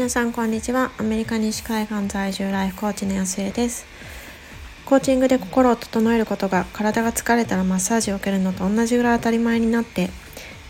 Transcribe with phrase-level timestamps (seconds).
[0.00, 0.92] 皆さんこんにちは。
[0.96, 3.84] アメリカ西海岸在住ライフコーチの安江です。
[4.86, 10.08] コーチングで心を整えることが体が疲れたらマッサージを受けるのと同じぐらい当たり前になって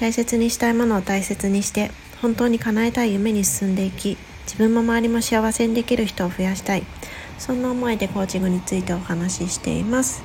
[0.00, 1.90] 大切にしたいものを大切にして
[2.22, 6.84] 本当に叶えたい夢に進んでいき自分も周りも幸せにできる人を増やしたい。
[7.36, 10.22] そんな思いでコーチングについてお話ししています。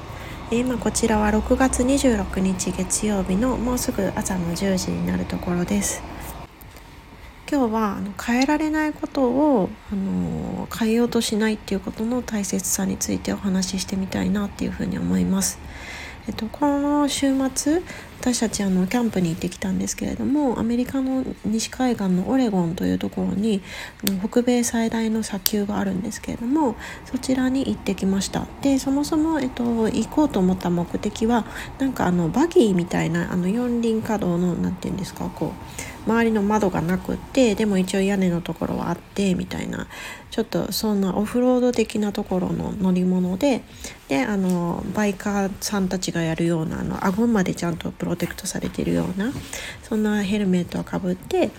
[0.50, 6.13] 今こちらは6月26日月曜日のもうすぐ朝の10時になるところです。
[7.54, 15.60] 今日はあの変えられないことをあの変えようとしないっていうことの大切さについてお話ししてみたいなっていうふうに思います。
[16.28, 17.84] えっと、この週末
[18.24, 23.62] 私たちあのキャンプに行ってきたんですけれどもアメリカの西海岸のオレゴンというところに
[24.24, 28.48] 北米最大の砂丘があるんですけれどもそちらに行ってきました。
[28.62, 31.46] でそもそも、えっと、行こうと思った目的は
[31.80, 39.88] なんかあのバギーみたいなあの四輪稼働の何て言うんですかこう周りの窓がなくってでも一応屋根のところはあってみたいな
[40.30, 43.64] ちょっとそんなオフロード的なところの乗り物で
[44.10, 49.32] であのバイカーさんたちがやるようなあの顎までちゃんとプロテクトされているような
[49.84, 51.52] そんなヘルメットをかぶって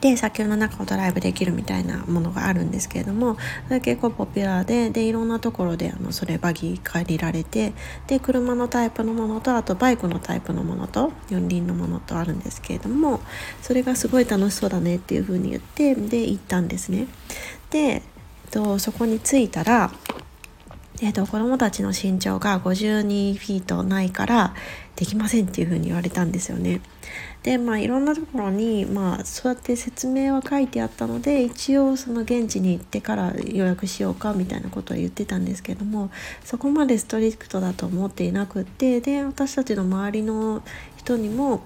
[0.00, 3.36] で砂丘の中をドライブできるみたいなものがあるんですけれども
[3.68, 7.72] それ結構ポピュラーででいろんなところであのそれバギー借りられて
[8.08, 13.20] で車のタイプのものとあとバイクのタイプのものと四輪のものとあるんですけれども
[13.62, 17.06] それがすごい楽しそうだねっていうふうに言ってで行ったんですね。
[17.70, 18.02] で、
[18.52, 19.90] と、そこに着いたら
[21.04, 24.54] えーと、子どもたちの身長が52フィートないから
[24.94, 26.80] できませんっていうふうに言われたんですよね。
[27.42, 36.12] でまあいろんなところに、まあ、そうやって説明は書いてあったので一応その現地に行ってから予約しようかみたいなことを言ってたんですけども
[36.44, 40.62] そこまでストリクトだと思っていなくってで私たちの周りの
[40.96, 41.64] 人にも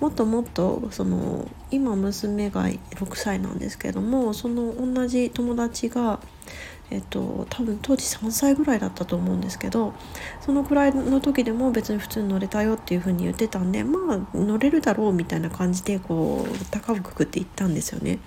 [0.00, 6.18] もっともっとその今娘が6歳なんですけどもその同じ友達が
[6.92, 9.94] えっと、多分当時3歳ぐらいだったと思うんですけど
[10.42, 18.18] そのくらいの時でも別に普通に乗れたよっていう風に言ってたんでまあ乗れるだろうみたいな感じでこう高くくくって行ったんですよね。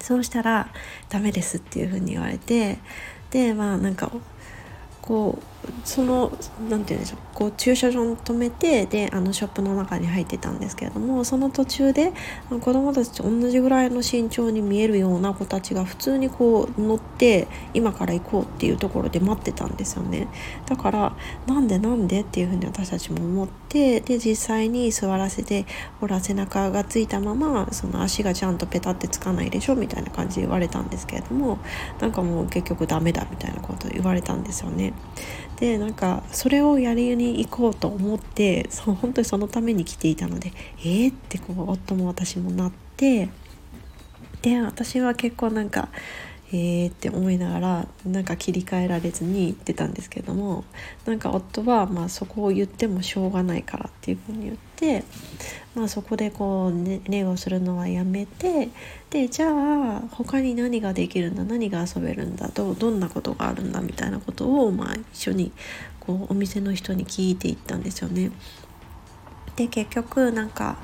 [0.00, 0.68] そうしたら
[1.08, 2.78] 「ダメです」っていう風に言われて
[3.30, 4.10] でまあなんか
[5.00, 5.53] こう
[5.84, 6.32] その
[6.68, 12.12] 何て言うんでしょうこう駐車場に止めてであのショップの中に入ってたんですけれどもその途中で
[12.48, 20.28] 子供たちと同じぐらいの身長に見えるような子たちが普通にこう乗って今から行こうっていうところで待ってたんですよね
[20.66, 21.16] だから
[21.46, 25.66] なんでなんでっていうふうに私たちも思ってで実際に座らせて
[26.00, 31.58] ほら背中がついたままその足がちゃんとペタってつかないでしょみたいな感じで言われたんですけれども
[32.00, 34.94] なんかもう結局ダメだみたいなこと言われたんですよね。
[35.60, 43.28] でなんかそれをやりに行こうと思ってそ本当にそのために来ていたのでえー、ってこう夫も私もなって
[44.42, 45.88] で私は結構なんか
[46.52, 46.90] えー？
[46.90, 50.64] って思いながらなんか切り替えられずに言ってたんですけども
[51.04, 55.04] なんか夫はまあそこを言ってもしょうがないからっていうふうに言って、
[55.74, 58.68] まあ、そこでこう、ね、礼をするのはやめて
[59.10, 65.50] でじゃあ他に何ができるんだ何が遊べるんだどどんなことがあるんだみたいなことを、まあ、一緒に
[65.98, 68.30] こうお店の人に聞いていったんですよね。
[69.56, 70.76] で結局なんか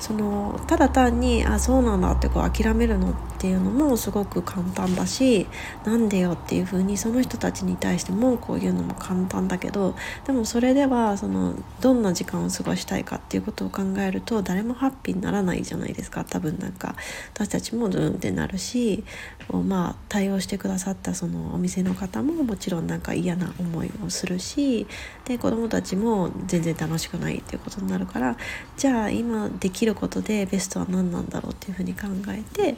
[0.00, 5.46] そのただ単にあそうなんだってこう諦めるのっていうのもすごく簡単だし
[5.84, 9.94] なんでよっていうふうにその人たちに対してもこういうのも簡単だけど
[10.26, 16.24] でもそれではそのどんな時間を過ごしたいかっていうことを考えると誰もハッピーにならないじゃないですか。
[16.24, 16.96] 多分なんか
[17.34, 19.04] 私たちもドゥンってなるし
[19.50, 24.86] まあ対応してくださったそのお店の方ももちろんなんか嫌な思いをするし
[25.26, 28.38] で子どもたちも全然楽しくないっていうことになるから
[28.78, 32.76] じゃあ今できることでベストは何なんだろうっていうふうに考えて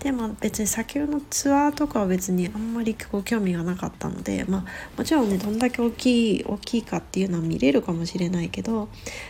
[0.00, 4.64] でまあ別に砂丘のツアーとかは別にあんまりこう興味がなかったのでまあ
[4.96, 8.88] もちろんねどんだけ大きい大きいかっていうのは見れるかもしれないけど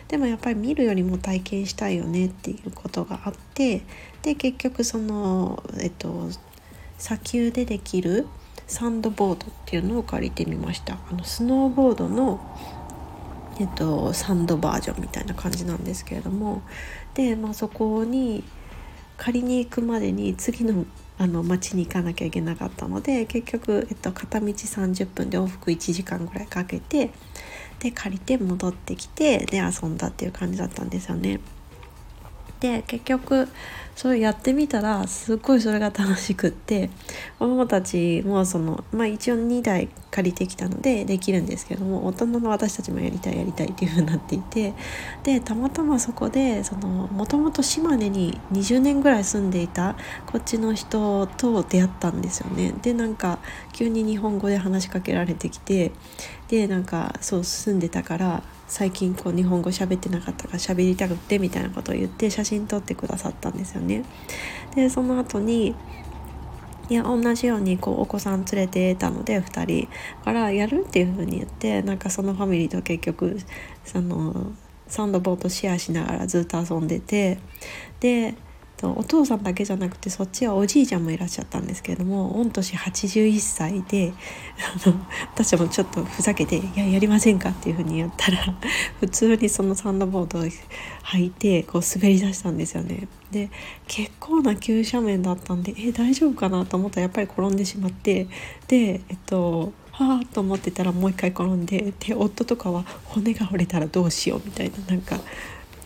[0.08, 3.82] でもやっぱり見るよりも体験したいよねっていうことがあって
[4.22, 6.28] で結局そのえっと
[6.98, 8.26] 砂丘でできる
[8.66, 10.98] サンドボードっていうのを借りてみました。
[11.10, 12.40] あのスノーボードの
[13.60, 16.62] えっと、サンドバージョンみたいな感じなんですけれども
[17.14, 18.44] で、まあ、そこに
[19.18, 20.86] 借りに行くまでに次の
[21.20, 27.10] あの町に行かなきゃいけなかったので結局、えっと、片道30分で往復1時間ぐらいかけて
[27.80, 31.40] で借りて戻ってきてで遊んだっていう感じだったんですよね。
[32.60, 33.48] で結局
[33.98, 36.88] それやってみたらすっごいそれが楽しくって
[37.40, 44.72] 子どもたちもそのまあ一応2台借りてきたのでできるんですけども大人の私たちもやりたいやりたいっていう風になっていて
[45.24, 46.62] でたまたまそこで
[47.12, 49.96] もともと島根に20年ぐらい住んでいた
[50.26, 52.74] こっちの人と出会ったんですよね。
[52.80, 53.40] でなんか
[53.72, 55.90] 急に日本語で話しかけられてきて
[56.46, 64.04] でなんかそう住んでたから最近こう日本語喋ってなかったから喋りたくてみたいなことを言って写真撮ってくださったんですよね。
[64.74, 65.74] でその後に
[66.90, 69.88] いや同じようにこうお子さん連れてたので2人
[70.24, 73.38] からやるっていうふうに言ってなんかそのファミリーと結局
[73.84, 74.52] その
[74.86, 77.38] サンドボートシェアしながらずっと遊んでて
[78.00, 78.34] で
[78.86, 84.12] お父さんだけじゃなくてそっちはおじいちゃんもいらっしゃったんですけれども御年81歳で
[84.84, 84.94] あの
[85.34, 88.38] 私もちょっとふざけて「いややりませんか?」っていうふうにやったら
[89.00, 93.08] 普通にそのサンドボードを履いてこう滑り出したんですよね。
[93.32, 93.50] で
[93.86, 98.26] 結構な急斜面だったんでえ大丈夫かなと思ったらやっぱり転んでしまって
[98.68, 105.18] でえっとはあと思ってたらもう一回転んでで夫とかは骨が折れたらどうしようみたいななんか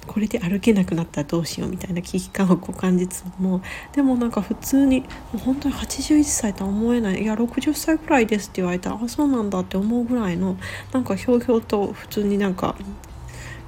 [0.06, 3.62] これで歩けなくなったらどうしようみたいな危機感をこう感じつつも
[3.92, 5.04] でもなんか普通に
[5.44, 10.56] 本当に81歳とは思えないいや60歳くらいですって言われたらあそうなんだって思うぐらいの
[10.92, 12.74] なんかひょうひょうと普通になんか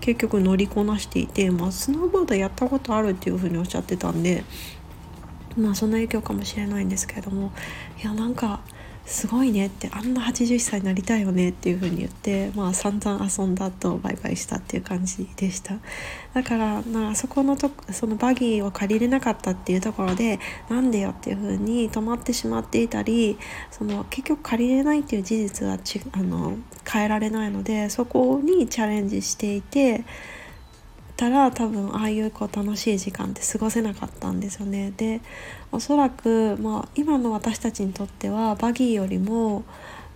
[0.01, 4.45] 結局乗りこなしていて、まあ、スノーボードやったことあるっていうふうにおっしゃってたんで
[5.57, 7.53] まあその影響かもしれないんですけれども
[8.03, 8.61] いやなんか
[9.07, 15.75] すごいねってあんな81歳になりたいよねっていう風に言ってまあ散々遊んだとバイバイしたっていう感じでした。
[16.33, 20.41] だからまあそこのとそのバギーを借りれなかったっていうところで
[20.71, 23.39] なんでよっていう風に止まってしまっていたり
[23.71, 26.57] その結局借りれないっていう事実はちあの
[26.91, 30.05] 変えられないのでそこにチャレンジしていて
[31.17, 34.93] たら多分ああいうこう楽しい時間って過ごせなかったんですよね。
[34.97, 35.21] で
[35.73, 39.65] おそらく、まあ、今の私たちにとってはバギーよりも、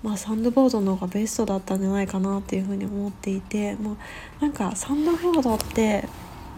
[0.03, 3.97] まあ、サンドボードの方がベストだったんじゃないかなっていうふうに思っていて、ま
[4.41, 6.09] あ、なんかサンドボードって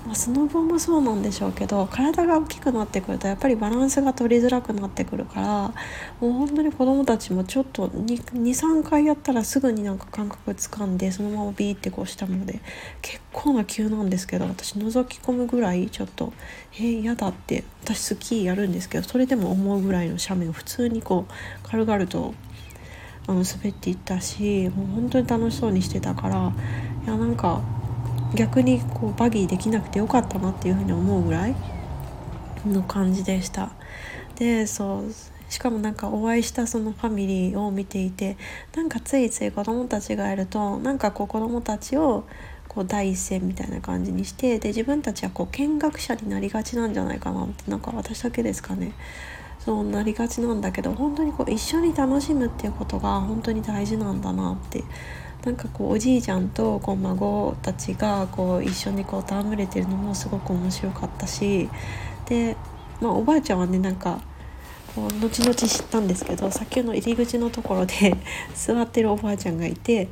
[0.06, 5.74] まあ、スノボもそうなんでしょうけど体が大きくなってくるとやっぱりバランスが取りづらくなってくるから
[6.20, 12.60] もう本当に子どもたちもちょっと23回やったらすぐになんか感覚つかんでそのままビーってこうしたので
[13.02, 16.32] 結構な急なんですけど私覗き込むぐらいちょっと
[16.74, 22.34] えー、嫌だって私スキーやるんですけどそれでも思うぐらいの斜面を普通にこう軽々と
[23.26, 26.52] あの滑っていったしもう本当に楽しそうにしてたから
[27.04, 27.60] いやなんか
[28.34, 31.54] 逆にこうバギーできなくてよかったなっていうふうに思うぐらい
[32.66, 33.70] の感じでした。
[34.36, 35.12] でそう
[35.50, 38.36] しかもなんかお会いしたそのファミリーを見ていて
[38.74, 42.24] なんかついつい子供たちがいるとなんかこう子供たちを
[42.68, 48.92] こう第一線みたいな感じにしてで自分たちはこう見学者になりがちなんじゃないかなってなんか私だけですかね。
[49.58, 54.84] そうなりがちなんだけど本当にこう一緒に楽しむっていうことが本当に大事なんだなって
[55.44, 61.68] なんかこうおじいちゃんとこう孫たちがこう一緒にこう戯れてるのもすごく面白かったし
[62.26, 62.56] で、
[63.00, 64.20] まあ、おばあちゃんはねなんか
[64.94, 68.16] こう後々知ったんですけど先の入り口のところで
[68.54, 70.08] 座ってるおばあちゃんがいて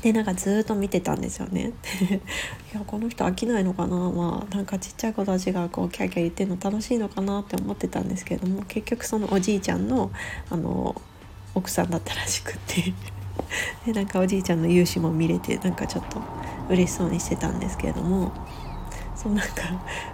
[0.00, 1.72] でなんかずっと見てたんですよね。
[2.74, 3.96] いやこの人飽きないのかな？
[3.96, 10.10] まあなんかちっちゃい子たちがこうキャーキャー言ってるの楽しいのかなって思ってたんですけれども結局そのおじいちゃんの
[10.50, 10.94] あの
[11.54, 12.92] 奥さんだったらしくって。
[13.86, 16.20] でなんかおじいちゃんの勇姿も見れてなんかちょっと
[16.68, 18.32] 嬉しそうにしてたんですけれども
[19.14, 19.54] そうなんか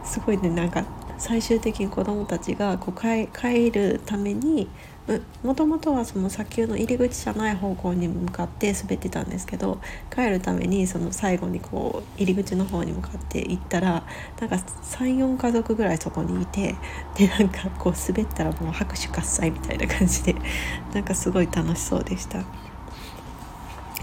[0.05, 0.85] すごいねなんか
[1.19, 4.69] 最終的に子どもたちがこう帰るために
[5.43, 9.81] もともとはその砂丘の入り口じゃない方向に向かって滑ってたんですけど
[10.15, 14.05] 帰るためにその最後にこう入り口の方に向かって行ったら
[14.41, 16.77] なんか34家族ぐらいそこにいて
[17.17, 20.37] でなんかこう滑ったらもう拍手喝采みたいな感じで
[20.95, 22.45] なんかすごい楽しそうでした。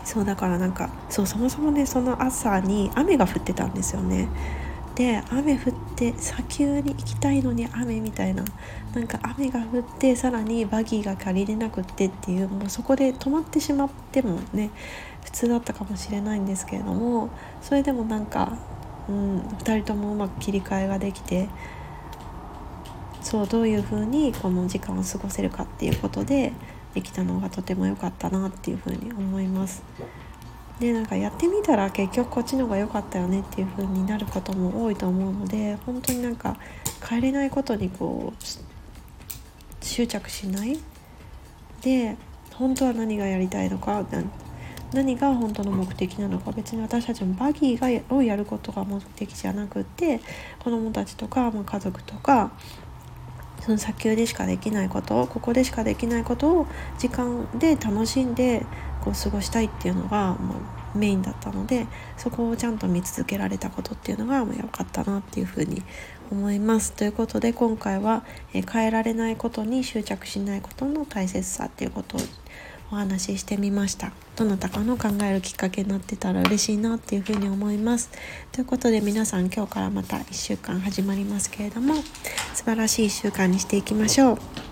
[0.07, 4.29] そうだからなんかそうそもそもねその朝に雨が降ってたんですよね。
[4.95, 8.43] で雨降って砂丘に行きたいのに雨みたいな
[8.95, 14.71] なんか雨が降ってさらにバギーが借りれなくってっていうもうそこで止まってしまってもね
[15.25, 17.29] 普通だったかもしれないんですけれども
[17.61, 18.57] それでもなんか、
[19.09, 21.49] うん、2人ともうまく切り替えができて
[23.21, 26.53] そうどういう風にこの時間を過ごせるかっていうことで
[26.97, 29.83] できたのがとても良かったなっていうふうに思います。
[30.79, 36.57] でなんかやってみたら結局こっちの方が良かったよねっていう風になることも多いと思うので本当になんか
[37.07, 38.43] 帰れないことにこう
[39.83, 40.79] 執着しない
[41.81, 42.15] で
[42.53, 44.03] 本当は何がやりたいのか
[44.93, 50.19] 何が本当の目的なのか別に私たちもバギーがをやることが目的じゃなくって
[50.59, 52.51] 子どもたちとか、まあ、家族とか
[53.67, 58.65] その砂丘でしかできないことここでしかできないことを時間で楽しんで
[59.01, 65.83] こう過ごしたいっていうのが、もう、メインだったのでそこをちゃんと見続けられたことっていうのが良かったなっていうふうに
[66.31, 66.93] 思います。
[66.93, 72.21] ということで今回は、え変えられないことに執着しないことの大切さっていうことを
[72.91, 74.11] お話ししてみました。
[74.35, 78.09] どなたかの考えるきっかけになってたら嬉しいなっていうふうに思います。
[78.51, 81.95] ということで皆さん今日からまた1週間始まりますけれども
[82.53, 84.66] 素晴らしい1週間にしていきましょう。